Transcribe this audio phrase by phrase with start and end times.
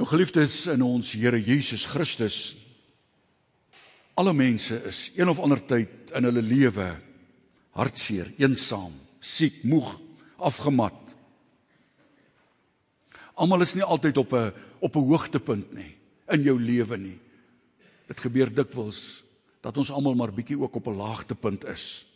[0.00, 2.56] Nou geliefdes in ons Here Jesus Christus
[4.16, 6.86] alle mense is een of ander tyd in hulle lewe
[7.76, 9.92] hartseer, eensaam, siek, moeg,
[10.40, 10.96] afgemat.
[13.36, 15.92] Almal is nie altyd op 'n op 'n hoogtepunt nie
[16.32, 17.18] in jou lewe nie.
[18.08, 19.22] Dit gebeur dikwels
[19.60, 22.06] dat ons almal maar bietjie ook op 'n laagtepunt is.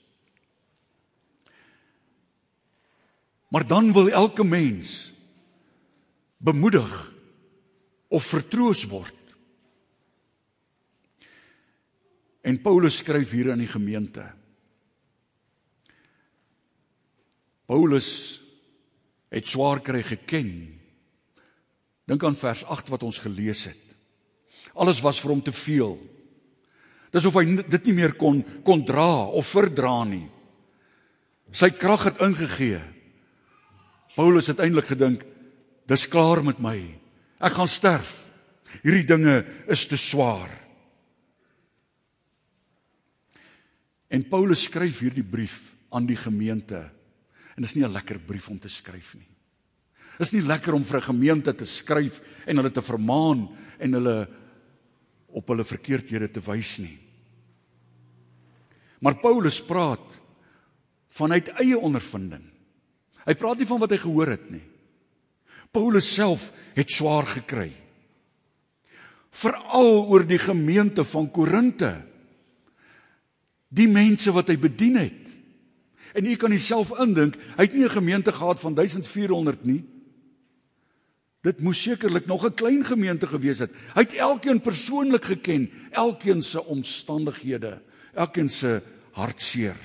[3.48, 5.12] Maar dan wil elke mens
[6.39, 7.14] bemoedig
[8.15, 9.17] of vertroos word.
[12.45, 14.25] En Paulus skryf hier aan die gemeente.
[17.64, 18.09] Paulus
[19.32, 20.50] het swaar kry geken.
[22.04, 23.81] Dink aan vers 8 wat ons gelees het.
[24.75, 25.96] Alles was vir hom te veel.
[27.15, 30.26] Dis of hy dit nie meer kon kon dra of verdra nie.
[31.54, 32.81] Sy krag het ingegee.
[34.15, 35.23] Paulus het eintlik gedink,
[35.91, 36.78] dis klaar met my.
[37.39, 38.12] Ek gaan sterf.
[38.83, 40.51] Hierdie dinge is te swaar.
[44.11, 46.81] En Paulus skryf hierdie brief aan die gemeente.
[47.55, 49.29] En dit is nie 'n lekker brief om te skryf nie.
[50.19, 53.48] Dit is nie lekker om vir 'n gemeente te skryf en hulle te vermaan
[53.79, 54.29] en hulle
[55.29, 56.98] op hulle verkeerdhede te wys nie.
[59.01, 60.21] Maar Paulus praat
[61.09, 62.45] vanuit eie ondervinding.
[63.27, 64.63] Hy praat nie van wat hy gehoor het nie.
[65.71, 67.73] Paulus self het swaar gekry.
[69.35, 71.97] Veral oor die gemeente van Korinte.
[73.75, 75.23] Die mense wat hy bedien het.
[76.15, 79.83] En u kan jouself indink, hy het nie 'n gemeente gehad van 1400 nie.
[81.43, 83.71] Dit moes sekerlik nog 'n klein gemeente gewees het.
[83.95, 87.83] Hy het elkeen persoonlik geken, elkeen se omstandighede,
[88.15, 89.77] elkeen se hartseer.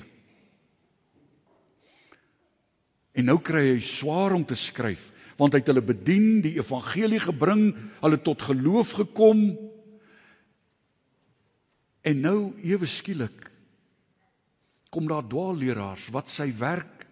[3.12, 7.20] En nou kry hy swaar om te skryf want hy het hulle bedien, die evangelie
[7.22, 7.70] gebring,
[8.02, 9.46] hulle tot geloof gekom.
[12.04, 13.46] En nou ewe skielik
[14.92, 17.06] kom daar dwaalleraars wat sy werk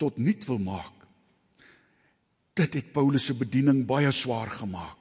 [0.00, 0.96] tot nut wil maak.
[2.58, 4.98] Dit het Paulus se bediening baie swaar gemaak.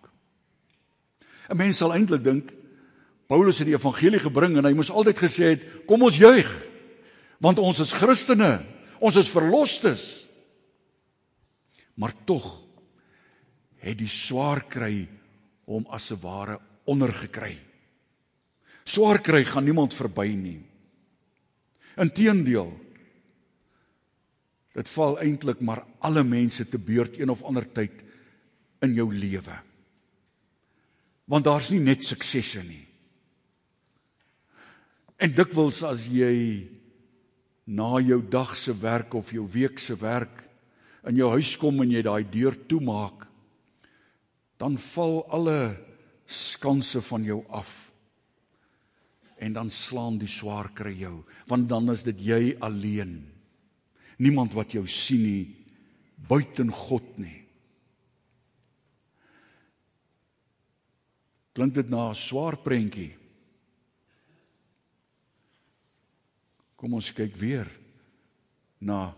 [1.49, 2.53] 'n Mens sal eintlik dink
[3.27, 6.49] Paulus het die evangelie gebring en hy moes altyd gesê het kom ons juig
[7.39, 8.65] want ons is Christene,
[8.99, 10.28] ons is verlosters.
[11.99, 12.45] Maar tog
[13.83, 15.07] het die swaar kry
[15.67, 17.57] hom as 'n ware ondergekry.
[18.83, 20.63] Swaar kry gaan niemand verby nie.
[21.97, 22.71] Inteendeel
[24.73, 28.03] dit val eintlik maar alle mense te beurt een of ander tyd
[28.81, 29.59] in jou lewe.
[31.25, 32.85] Want daar's nie net suksesse nie.
[35.19, 36.69] En dikwels as jy
[37.65, 40.48] na jou dag se werk of jou week se werk
[41.07, 43.27] in jou huis kom en jy daai deur toemaak,
[44.59, 45.59] dan val alle
[46.27, 47.91] skanse van jou af.
[49.39, 53.21] En dan slaan die swaar kry jou, want dan is dit jy alleen.
[54.19, 55.45] Niemand wat jou sien nie
[56.27, 57.37] buiten God nie.
[61.55, 63.15] Klink dit na 'n swaar prentjie?
[66.75, 67.67] Kom ons kyk weer
[68.79, 69.15] na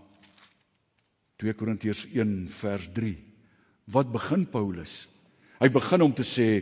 [1.41, 3.16] 2 Korintiërs 1 vers 3.
[3.90, 5.07] Wat begin Paulus?
[5.57, 6.62] Hy begin om te sê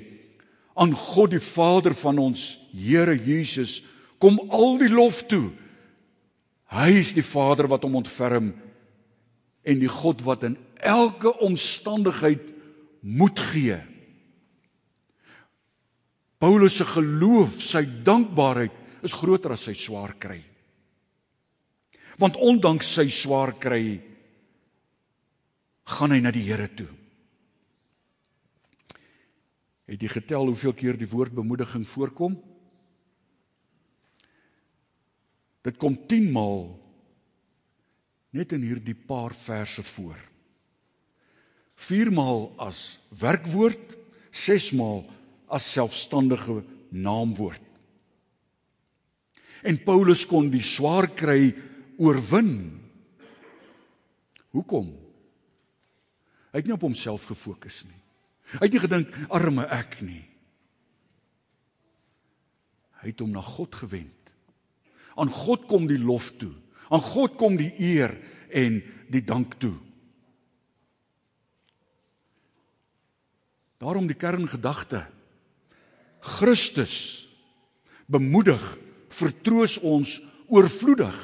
[0.80, 3.82] aan God die Vader van ons Here Jesus
[4.24, 5.50] kom al die lof toe.
[6.72, 8.54] Hy is die Vader wat hom ontferm
[9.68, 12.46] en die God wat in elke omstandigheid
[13.04, 13.80] moed gee.
[16.40, 20.40] Paulus se geloof, sy dankbaarheid is groter as sy swaar kry.
[22.20, 24.00] Want ondanks sy swaar kry
[25.90, 26.90] gaan hy na die Here toe.
[29.90, 32.36] Het jy getel hoeveel keer die woord bemoediging voorkom?
[35.66, 36.68] Dit kom 10 maal
[38.38, 40.20] net in hierdie paar verse voor.
[41.80, 43.96] 4 maal as werkwoord,
[44.30, 45.02] 6 maal
[45.50, 46.60] as selfstandige
[46.94, 47.66] naamwoord.
[49.66, 51.50] En Paulus kon die swaar kry
[51.98, 52.54] oorwin.
[54.54, 54.94] Hoekom?
[56.50, 58.00] Hy het nie op homself gefokus nie.
[58.58, 60.24] Hy het nie gedink arme ek nie.
[63.00, 64.34] Hy het hom na God gewend.
[65.20, 66.54] Aan God kom die lof toe.
[66.90, 68.16] Aan God kom die eer
[68.50, 68.80] en
[69.12, 69.76] die dank toe.
[73.80, 75.06] Daarom die kerngedagte.
[76.20, 77.30] Christus
[78.10, 78.64] bemoedig,
[79.14, 80.18] vertroos ons
[80.52, 81.16] oorvloedig.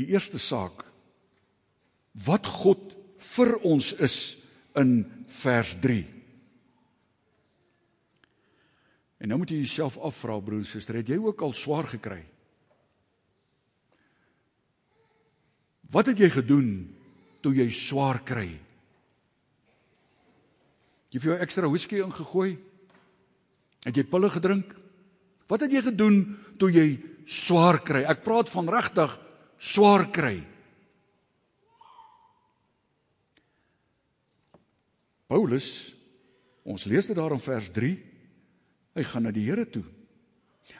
[0.00, 0.86] Die eerste saak
[2.26, 4.16] wat God vir ons is
[4.80, 5.02] in
[5.40, 6.00] vers 3.
[9.20, 12.22] En nou moet jy jouself afvra broer en suster, het jy ook al swaar gekry?
[15.90, 16.70] Wat het jy gedoen
[17.44, 18.48] toe jy swaar kry?
[21.10, 22.54] Jy het jou ekstra whisky ingegooi?
[23.84, 24.72] Het jy pille gedrink?
[25.50, 26.22] Wat het jy gedoen
[26.60, 26.86] toe jy
[27.26, 28.04] swaar kry?
[28.06, 29.18] Ek praat van regtig
[29.60, 30.40] swaar kry.
[35.30, 35.92] Paulus,
[36.66, 37.92] ons lees dit daar in vers 3.
[38.98, 39.84] Hy gaan na die Here toe.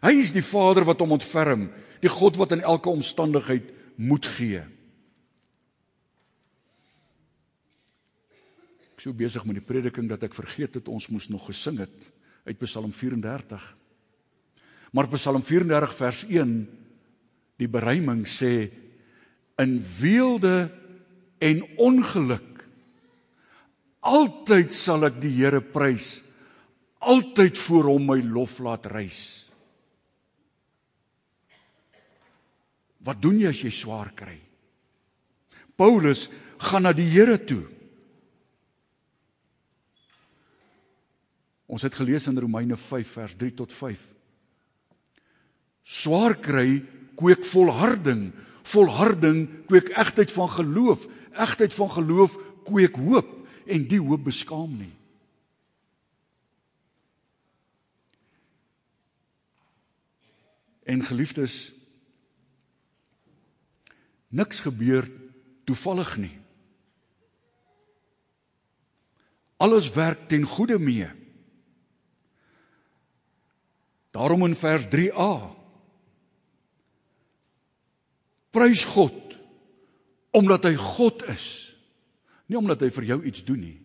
[0.01, 1.69] Hy is die Vader wat hom ontferm,
[2.01, 3.69] die God wat in elke omstandigheid
[4.01, 4.65] moed gee.
[8.97, 11.95] Ek sou besig met die prediking dat ek vergeet het ons moes nog gesing het
[12.49, 13.63] uit Psalm 34.
[14.97, 16.57] Maar Psalm 34 vers 1
[17.61, 18.71] die beruiming sê
[19.61, 20.71] in weelde
[21.41, 22.65] en ongeluk
[24.01, 26.19] altyd sal ek die Here prys
[27.01, 29.49] altyd voor hom my lof laat reis.
[33.01, 34.37] Wat doen jy as jy swaar kry?
[35.81, 36.27] Paulus
[36.61, 37.63] gaan na die Here toe.
[41.71, 44.01] Ons het gelees in Romeine 5 vers 3 tot 5.
[45.81, 46.83] Swaar kry
[47.21, 48.31] kweek volharding,
[48.73, 51.05] volharding kweek egtheid van geloof,
[51.37, 53.29] egtheid van geloof kweek hoop
[53.67, 54.95] en die hoop beskaam nie.
[60.91, 61.71] En geliefdes,
[64.29, 65.07] niks gebeur
[65.69, 66.37] toevallig nie.
[69.61, 71.07] Alles werk ten goeie mee.
[74.11, 75.60] Daarom in vers 3a
[78.51, 79.17] Prys God
[80.31, 81.75] omdat hy God is.
[82.47, 83.79] Nie omdat hy vir jou iets doen nie.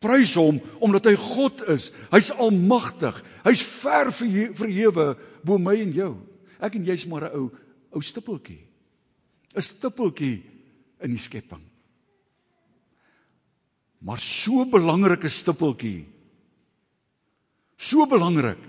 [0.00, 1.88] Prys hom omdat hy God is.
[2.12, 3.16] Hy's almagtig.
[3.46, 6.12] Hy's ver verhewe bo my en jou.
[6.60, 7.50] Ek en jy's maar 'n ou
[7.92, 8.60] ou stippeltjie.
[9.54, 10.42] 'n Stippeltjie
[11.00, 11.64] in die skepping.
[14.00, 16.06] Maar so belangrike stippeltjie.
[17.76, 18.60] So belangrik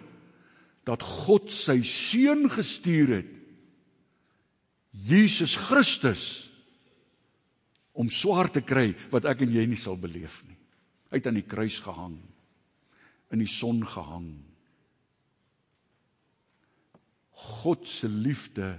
[0.84, 3.37] dat God sy seun gestuur het.
[5.06, 6.24] Jesus Christus
[7.98, 10.58] om swaar te kry wat ek en jy nie sal beleef nie.
[11.14, 12.18] Uit aan die kruis gehang
[13.34, 14.30] in die son gehang.
[17.38, 18.78] God se liefde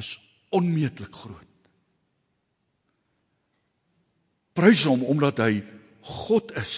[0.00, 0.16] is
[0.54, 1.50] onmeetlik groot.
[4.54, 5.52] Prys hom omdat hy
[6.04, 6.76] God is.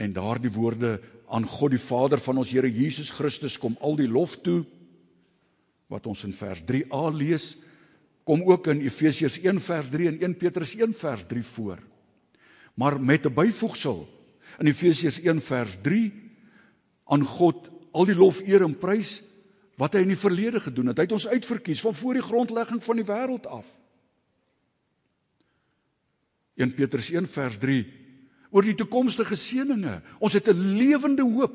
[0.00, 0.96] En daardie woorde
[1.30, 4.64] aan God die Vader van ons Here Jesus Christus kom al die lof toe
[5.90, 7.54] wat ons in vers 3a lees
[8.26, 11.78] kom ook in Efesiërs 1 vers 3 en 1 Petrus 1 vers 3 voor.
[12.74, 14.08] Maar met 'n byvoegsel
[14.58, 16.12] in Efesiërs 1 vers 3
[17.04, 19.22] aan God al die lof, eer en prys
[19.76, 20.96] wat hy in die verlede gedoen het.
[20.96, 23.66] Hy het ons uitverkies van voor die grondlegging van die wêreld af.
[26.54, 27.86] 1 Petrus 1 vers 3
[28.50, 30.00] oor die toekomstige seëninge.
[30.18, 31.54] Ons het 'n lewende hoop.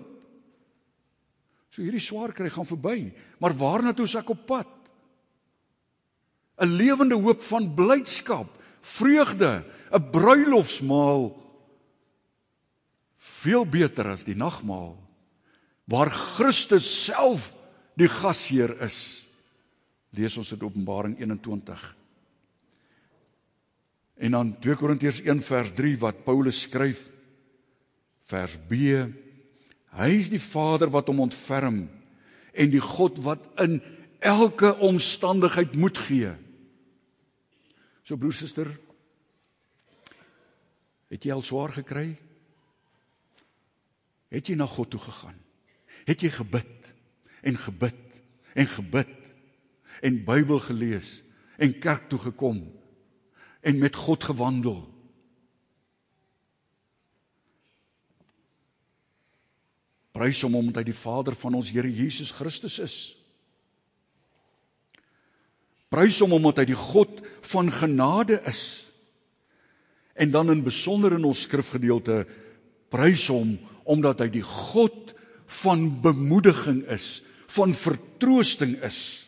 [1.69, 4.67] So hierdie swaar kry gaan verby, maar waarna toe is ek op pad?
[6.57, 8.47] 'n lewende hoop van blydskap,
[8.81, 11.43] vreugde, 'n bruilofsmaal
[13.17, 14.95] veel beter as die nagmaal
[15.85, 17.53] waar Christus self
[17.93, 19.27] die gasheer is.
[20.15, 21.95] Lees ons dit Openbaring 21.
[24.15, 27.09] En dan 2 Korintiërs 1 vers 3 wat Paulus skryf
[28.25, 28.79] vers B
[29.95, 31.85] Hy is die Vader wat hom ontferm
[32.55, 33.77] en die God wat in
[34.23, 36.31] elke omstandigheid moed gee.
[38.03, 38.69] So broer suster,
[41.11, 42.09] het jy al swaar gekry?
[44.33, 45.37] Het jy na God toe gegaan?
[46.05, 46.91] Het jy gebid
[47.45, 48.01] en gebid
[48.55, 49.15] en gebid
[50.05, 51.21] en Bybel gelees
[51.61, 52.65] en kerk toe gekom
[53.65, 54.83] en met God gewandel?
[60.15, 62.97] Prys hom omdat hy die Vader van ons Here Jesus Christus is.
[65.91, 67.19] Prys hom omdat hy die God
[67.51, 68.85] van genade is.
[70.15, 72.23] En dan in besonder in ons skrifgedeelte
[72.93, 75.11] prys hom omdat hy die God
[75.61, 77.19] van bemoediging is,
[77.53, 79.24] van vertroosting is.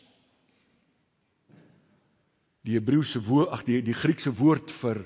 [2.68, 5.06] Die Hebreëse woord, ag die die Griekse woord vir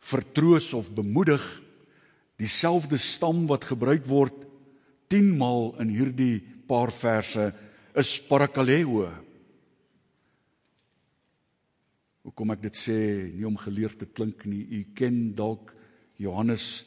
[0.00, 1.44] vertroos of bemoedig,
[2.40, 4.42] dieselfde stam wat gebruik word
[5.12, 7.50] 10 maal in hierdie paar verse
[7.96, 9.06] is parakaleo
[12.26, 12.98] Hoekom ek dit sê,
[13.30, 14.64] nie om geleerd te klink nie.
[14.66, 15.70] U ken dalk
[16.18, 16.82] Johannes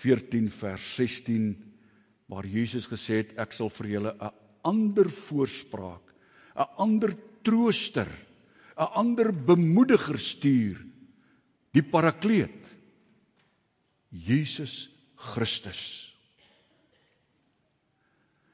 [0.00, 1.52] 14 vers 16
[2.30, 4.32] waar Jesus gesê het ek sal vir julle 'n
[4.66, 6.02] ander voorspraak,
[6.56, 8.10] 'n ander trooster,
[8.76, 10.78] 'n ander bemoediger stuur,
[11.72, 12.60] die Parakleet.
[14.10, 16.10] Jesus Christus.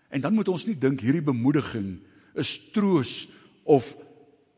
[0.09, 1.97] En dan moet ons nie dink hierdie bemoediging
[2.37, 3.29] is troos
[3.65, 3.97] of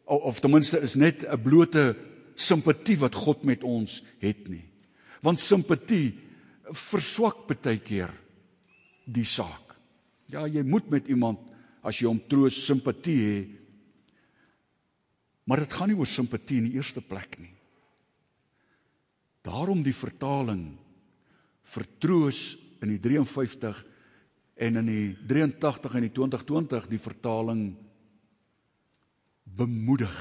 [0.09, 1.97] of, of ten minste is net 'n blote
[2.35, 4.65] simpatie wat God met ons het nie.
[5.23, 6.19] Want simpatie
[6.73, 8.13] verswak baie keer
[9.05, 9.77] die saak.
[10.29, 11.39] Ja, jy moet met iemand
[11.83, 13.58] as jy hom troos simpatie hê.
[15.49, 17.55] Maar dit gaan nie oor simpatie in die eerste plek nie.
[19.49, 20.75] Daarom die vertaling
[21.69, 23.79] vertroos in die 53
[24.61, 27.63] en in die 83 en die 2020 die vertaling
[29.57, 30.15] bemoedig.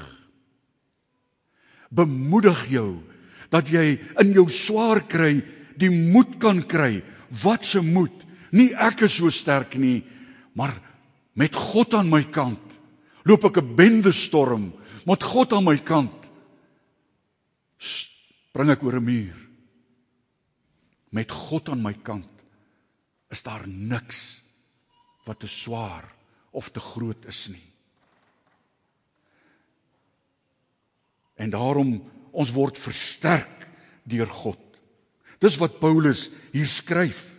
[1.92, 2.88] Bemoedig jou
[3.52, 5.38] dat jy in jou swaar kry
[5.78, 7.02] die moed kan kry.
[7.42, 8.24] Wat se moed?
[8.52, 10.00] Nie ek is so sterk nie,
[10.56, 10.72] maar
[11.36, 12.64] met God aan my kant
[13.28, 14.72] loop ek 'n bende storm.
[15.08, 16.26] Met God aan my kant
[17.80, 19.36] spring ek oor 'n muur.
[21.16, 22.28] Met God aan my kant
[23.30, 24.42] is daar niks
[25.24, 26.04] wat te swaar
[26.52, 27.68] of te groot is nie.
[31.36, 33.68] En daarom ons word versterk
[34.04, 34.60] deur God.
[35.38, 37.32] Dis wat Paulus hier skryf.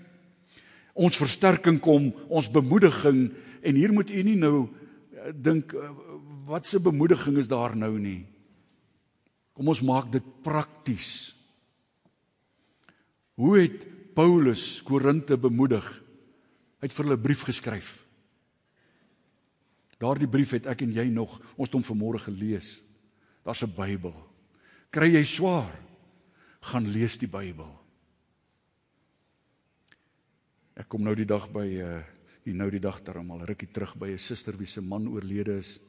[0.94, 3.30] Ons versterking kom, ons bemoediging
[3.62, 4.70] en hier moet u nie nou
[5.36, 5.90] dink eh,
[6.46, 8.26] wat se bemoediging is daar nou nie.
[9.54, 11.34] Kom ons maak dit prakties.
[13.40, 13.86] Hoe het
[14.16, 15.86] Paulus Korinte bemoedig?
[16.80, 18.06] Hy het vir hulle 'n brief geskryf.
[20.00, 22.84] Daardie brief het ek en jy nog ons het hom vanmôre gelees.
[23.44, 24.16] Daar's 'n Bybel.
[24.90, 25.76] Kry jy swaar?
[26.62, 27.80] Gaan lees die Bybel.
[30.76, 33.96] Ek kom nou die dag by uh hier nou die dag terwyl al rukkie terug
[34.00, 35.80] by 'n suster wie se man oorlede is.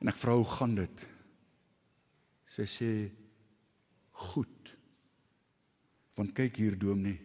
[0.00, 0.98] En ek vra hoe gaan dit?
[2.46, 3.10] Sy sê
[4.12, 4.76] goed.
[6.16, 7.20] Want kyk hier dominee,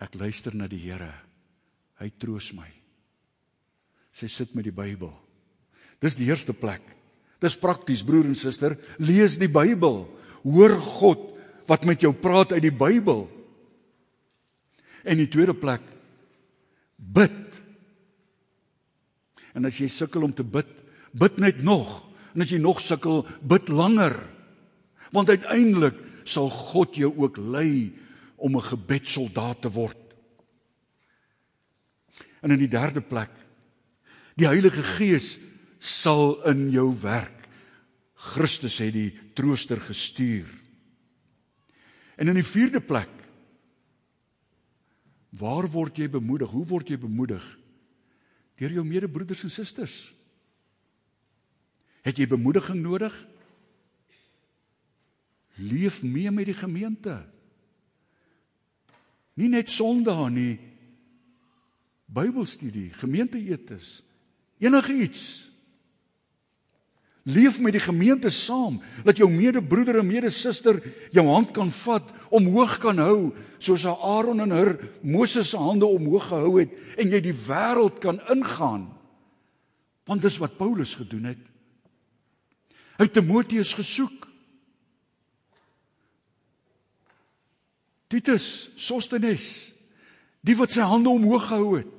[0.00, 1.12] ek luister na die Here.
[1.98, 2.68] Hy troos my.
[4.12, 5.12] Sy sit met die Bybel.
[6.00, 6.82] Dis die eerste plek.
[7.40, 10.06] Dis prakties broer en suster, lees die Bybel.
[10.44, 11.24] Hoor God
[11.66, 13.26] wat met jou praat uit die Bybel.
[15.04, 15.82] En die tweede plek
[16.98, 17.60] bid.
[19.54, 20.68] En as jy sukkel om te bid,
[21.16, 22.02] bid net nog.
[22.34, 24.18] En as jy nog sukkel, bid langer.
[25.14, 25.96] Want uiteindelik
[26.28, 27.96] sal God jou ook lei
[28.36, 29.96] om 'n gebedsoldaat te word.
[32.42, 33.30] En in die derde plek,
[34.36, 35.38] die Heilige Gees
[35.78, 37.48] sal in jou werk.
[38.14, 40.46] Christus het die trooster gestuur.
[42.16, 43.17] En in die vierde plek
[45.28, 46.50] Waar word jy bemoedig?
[46.50, 47.44] Hoe word jy bemoedig?
[48.58, 49.96] Deur jou medebroeders en susters.
[52.06, 53.14] Het jy bemoediging nodig?
[55.58, 57.18] Leef mee met die gemeente.
[59.38, 60.54] Nie net Sondae nie.
[62.08, 63.98] Bybelstudie, gemeenteetes,
[64.58, 65.47] enige iets.
[67.28, 70.78] Leef met die gemeente saam dat jou medebroeder en medesuster
[71.12, 74.70] jou hand kan vat, omhoog kan hou, soos Aaron en Hur
[75.02, 78.86] Moses se hande omhoog gehou het en jy die wêreld kan ingaan.
[80.08, 81.42] Want dis wat Paulus gedoen het.
[82.96, 84.24] Hy het Timoteus gesoek.
[88.08, 89.74] Titus, Sostenes,
[90.40, 91.92] die wat sy hande omhoog gehou het.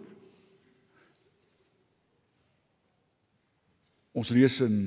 [4.18, 4.80] Ons lees in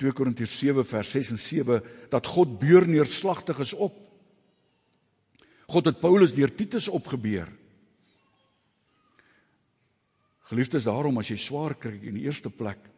[0.00, 1.80] 2 Korintiërs 7 vers 6 en 7
[2.12, 3.96] dat God beur neerslagtig is op.
[5.70, 7.50] God het Paulus deur Titus opgebeur.
[10.50, 12.88] Geliefdes, daarom as jy swaar kry in die eerste plek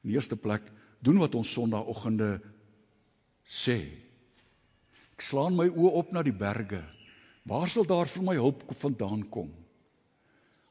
[0.00, 0.64] in die eerste plek
[1.04, 2.38] doen wat ons Sondagoggende
[3.44, 3.78] sê.
[5.12, 6.80] Ek slaan my oë op na die berge.
[7.48, 9.50] Waar sal daar vir my hulp vandaan kom?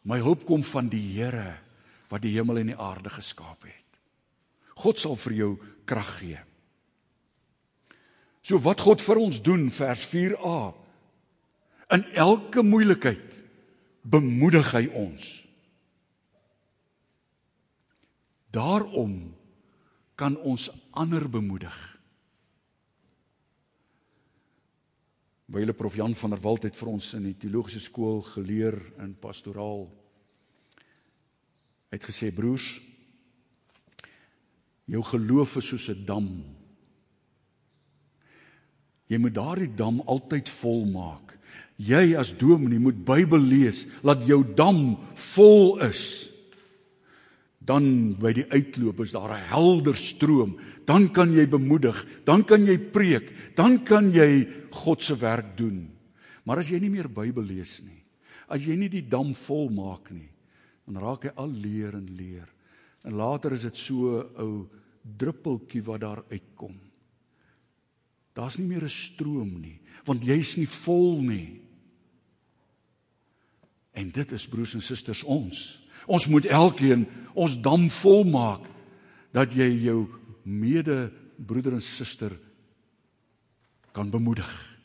[0.10, 1.60] My hulp kom van die Here
[2.10, 3.88] wat die hemel en die aarde geskaap het.
[4.80, 5.52] God sal vir jou
[5.90, 6.40] krag gee.
[8.42, 10.60] So wat God vir ons doen vers 4a.
[11.96, 13.36] In elke moeilikheid
[14.06, 15.28] bemoedig hy ons.
[18.54, 19.36] Daarom
[20.18, 21.76] kan ons ander bemoedig.
[25.50, 29.16] Wyle Prof Jan van der Walt het vir ons in die teologiese skool geleer in
[29.18, 29.88] pastoraal.
[31.90, 32.76] Hy het gesê broers,
[34.89, 36.27] Jou geloof is soos 'n dam.
[39.10, 41.38] Jy moet daardie dam altyd vol maak.
[41.77, 46.29] Jy as dominee moet Bybel lees, laat jou dam vol is.
[47.60, 50.58] Dan by die uitloop is daar 'n helder stroom.
[50.86, 55.89] Dan kan jy bemoedig, dan kan jy preek, dan kan jy God se werk doen.
[56.43, 58.03] Maar as jy nie meer Bybel lees nie,
[58.48, 60.29] as jy nie die dam vol maak nie,
[60.86, 62.50] dan raak hy al leer en leer.
[63.05, 64.69] En later is dit so 'n ou
[65.03, 66.75] druppeltjie wat daar uitkom.
[68.34, 71.62] Daar's nie meer 'n stroom nie, want jy's nie vol nie.
[73.91, 75.79] En dit is broers en susters ons.
[76.08, 78.65] Ons moet elkeen ons dam vol maak
[79.32, 80.08] dat jy jou
[80.44, 82.39] mede broeder en suster
[83.91, 84.79] kan bemoedig.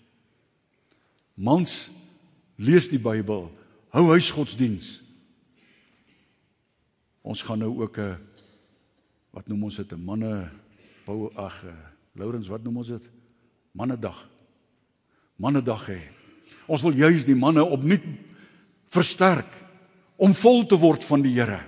[1.34, 1.90] Mans
[2.56, 3.48] lees die Bybel,
[3.94, 5.02] hou huisgodsdiens.
[7.22, 8.18] Ons gaan nou ook 'n
[9.34, 10.50] wat noem ons dit 'n manne
[11.04, 11.64] bou ag
[12.14, 13.06] Lourens wat noem ons dit?
[13.74, 14.18] Mannedag.
[15.36, 16.00] Mannedag hê.
[16.70, 18.04] Ons wil juis die manne opnuut
[18.94, 19.50] versterk
[20.16, 21.58] om vol te word van die Here.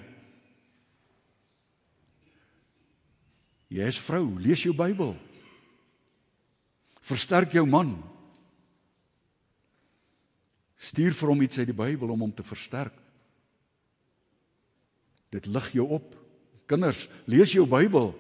[3.74, 5.16] Jy is vrou, lees jou Bybel.
[7.02, 7.96] Versterk jou man.
[10.78, 12.94] Stuur vir hom iets uit die Bybel om hom te versterk.
[15.34, 16.14] Dit lig jou op.
[16.66, 18.12] Kinders, lees jou Bybel.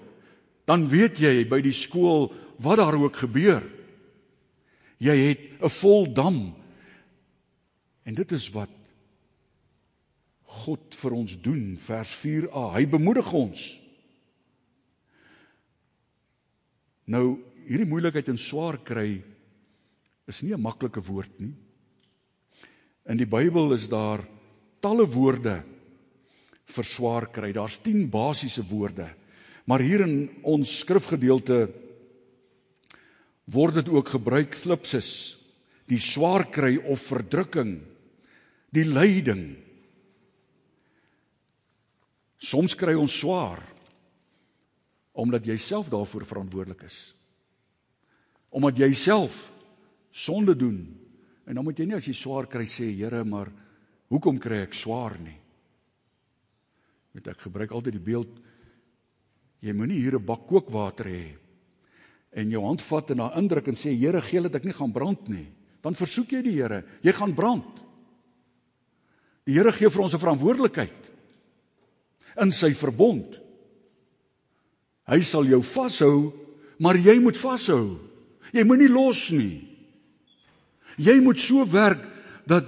[0.66, 2.30] Dan weet jy by die skool
[2.62, 3.62] wat daar ook gebeur.
[4.98, 6.54] Jy het 'n vol dam.
[8.04, 8.70] En dit is wat
[10.42, 12.72] God vir ons doen vers 4a.
[12.72, 13.80] Hy bemoedig ons.
[17.04, 19.22] Nou hierdie moeilikheid en swaar kry
[20.26, 21.54] is nie 'n maklike woord nie.
[23.06, 24.26] In die Bybel is daar
[24.80, 25.62] talle woorde
[26.66, 27.52] vir swaar kry.
[27.54, 29.08] Daar's 10 basiese woorde.
[29.66, 31.66] Maar hier in ons skrifgedeelte
[33.50, 35.38] word dit ook gebruik flipsis,
[35.86, 37.78] die swaar kry of verdrukking,
[38.74, 39.54] die lyding.
[42.42, 43.62] Soms kry ons swaar
[45.16, 47.14] omdat jy self daarvoor verantwoordelik is.
[48.52, 49.46] Omdat jy self
[50.12, 50.76] sonde doen.
[51.48, 53.48] En dan moet jy nie as jy swaar kry sê Here, maar
[54.12, 55.38] hoekom kry ek swaar nie?
[57.16, 58.34] Met ek gebruik altyd die beeld
[59.64, 61.38] jy moenie hier 'n bak kookwater hê
[62.36, 64.92] en jou hand vat en daar indruk en sê Here gee dat ek nie gaan
[64.92, 65.48] brand nie.
[65.82, 67.80] Dan versoek jy die Here, jy gaan brand.
[69.46, 71.10] Die Here gee vir ons 'n verantwoordelikheid
[72.42, 73.40] in sy verbond.
[75.06, 76.32] Hy sal jou vashou,
[76.78, 77.98] maar jy moet vashou.
[78.52, 79.62] Jy moenie los nie.
[80.98, 82.04] Jy moet so werk
[82.46, 82.66] dat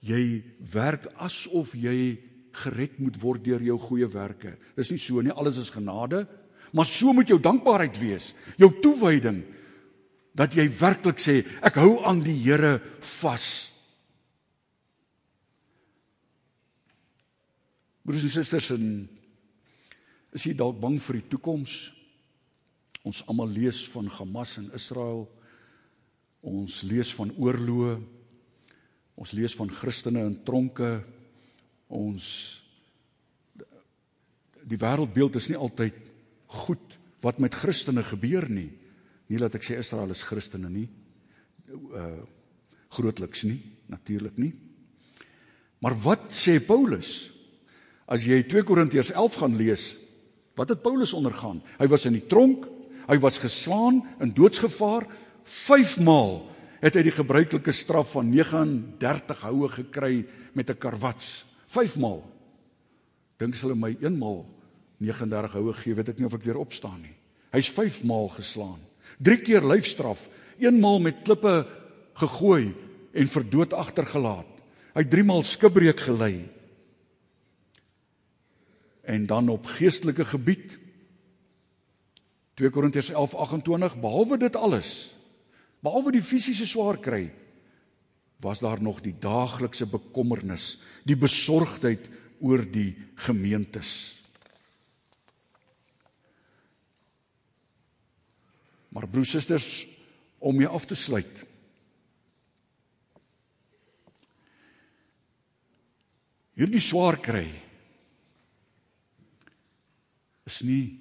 [0.00, 0.42] jy
[0.72, 2.18] werk asof jy
[2.62, 4.54] gered moet word deur jou goeie werke.
[4.78, 6.24] Dis nie so nie, alles is genade,
[6.74, 9.42] maar so moet jou dankbaarheid wees, jou toewyding
[10.34, 12.78] dat jy werklik sê ek hou aan die Here
[13.20, 13.46] vas.
[18.04, 19.06] Broers en susters, en
[20.34, 21.76] is jy dalk bang vir die toekoms?
[23.04, 25.24] Ons almal lees van Hamas in Israel.
[26.44, 27.94] Ons lees van oorloë.
[29.20, 30.98] Ons lees van Christene in tronke
[31.88, 32.26] ons
[34.64, 35.96] die wêreldbeeld is nie altyd
[36.64, 38.70] goed wat met Christene gebeur nie.
[39.28, 40.88] Nie dat ek sê Israel is Christene nie.
[41.92, 42.24] Uh
[42.94, 43.58] grootliks nie,
[43.90, 44.52] natuurlik nie.
[45.82, 47.32] Maar wat sê Paulus?
[48.06, 49.86] As jy 2 Korintiërs 11 gaan lees,
[50.54, 51.58] wat het Paulus ondergaan?
[51.80, 52.68] Hy was in die tronk,
[53.08, 55.08] hy was geslaan in doodsgevaar
[55.42, 56.44] 5 maal
[56.84, 61.44] het hy die gebruikelike straf van 39 houe gekry met 'n karwats.
[61.74, 62.22] 5 maal.
[63.42, 64.44] Dink as hulle my 1 maal
[65.02, 67.14] 39 houe gee, weet ek nie of ek weer opstaan nie.
[67.54, 68.80] Hy's 5 maal geslaan.
[69.22, 70.28] 3 keer lyfstraf,
[70.62, 71.64] 1 maal met klippe
[72.18, 72.72] gegooi
[73.14, 74.48] en vir dood agtergelaat.
[74.94, 76.46] Hy 3 maal skibreek gelei.
[79.04, 80.78] En dan op geestelike gebied
[82.54, 85.10] 2 Korintiërs 11:28 behalwe dit alles
[85.82, 87.26] behalwe die fisiese swaar kry
[88.44, 90.76] was daar nog die daaglikse bekommernis,
[91.08, 92.10] die besorgdheid
[92.44, 92.92] oor die
[93.24, 94.20] gemeentes.
[98.92, 99.86] Maar broers susters,
[100.44, 101.46] om mee af te sluit.
[106.54, 107.48] Hierdie swaar kry
[110.44, 111.00] is nie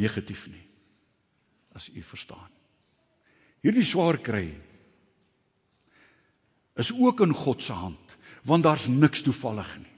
[0.00, 0.64] negatief nie
[1.76, 2.48] as u verstaan.
[3.60, 4.48] Hierdie swaar kry
[6.80, 8.16] is ook in God se hand,
[8.46, 9.90] want daar's niks toevallig nie.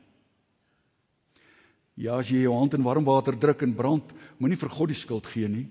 [2.02, 4.98] Ja, as jy jou hand in warm water druk en brand, moenie vir God die
[4.98, 5.66] skuld gee nie.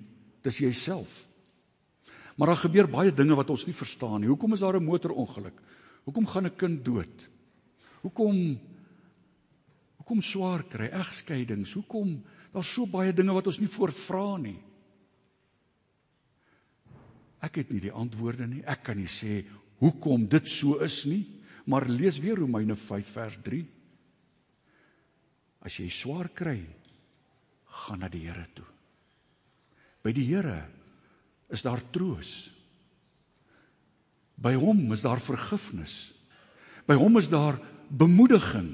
[0.46, 1.24] Dis jouself.
[2.38, 4.30] Maar daar gebeur baie dinge wat ons nie verstaan nie.
[4.30, 5.58] Hoekom is daar 'n motorongeluk?
[6.06, 7.30] Hoekom gaan 'n kind dood?
[8.02, 8.60] Hoekom
[9.98, 11.74] hoekom swaar kry egskeidings?
[11.74, 14.60] Hoekom daar's so baie dinge wat ons nie voorvra nie.
[17.42, 18.64] Ek het nie die antwoorde nie.
[18.66, 19.46] Ek kan nie sê
[19.82, 21.24] hoekom dit so is nie,
[21.66, 23.62] maar lees weer Romeine 5 vers 3.
[25.66, 26.60] As jy swaar kry,
[27.86, 28.68] gaan na die Here toe.
[30.02, 30.64] By die Here
[31.54, 32.50] is daar troos.
[34.42, 36.14] By hom is daar vergifnis.
[36.90, 38.74] By hom is daar bemoediging.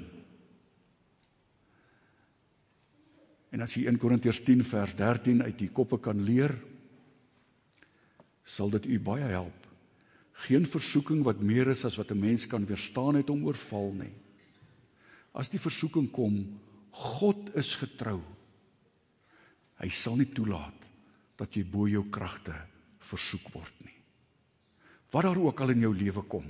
[3.51, 6.53] En as jy 1 Korintiërs 10 vers 13 uit die koppe kan leer,
[8.47, 9.66] sal dit u baie help.
[10.45, 14.13] Geen versoeking wat meer is as wat 'n mens kan weerstaan het om oorval nie.
[15.33, 16.59] As die versoeking kom,
[16.91, 18.21] God is getrou.
[19.77, 20.85] Hy sal nie toelaat
[21.37, 22.55] dat jy bo jou kragte
[22.99, 23.93] versoek word nie.
[25.11, 26.45] Wat daar ook al in jou lewe kom,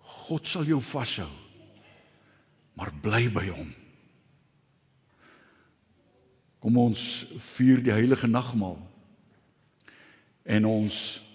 [0.00, 1.30] God sal jou vashou.
[2.76, 3.72] Maar bly by hom.
[6.60, 8.78] Kom ons vier die heilige nagmaal.
[10.44, 11.25] En ons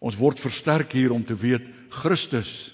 [0.00, 2.72] ons word versterk hier om te weet Christus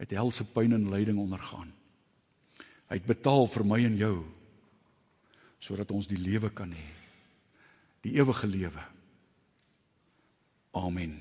[0.00, 1.70] het helse pyn en lyding ondergaan.
[2.86, 4.16] Hy het betaal vir my en jou
[5.66, 6.88] sodat ons die lewe kan hê.
[8.04, 8.82] Die ewige lewe.
[10.76, 11.16] Amen.